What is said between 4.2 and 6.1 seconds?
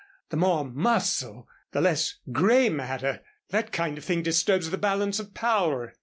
disturbs the balance of power."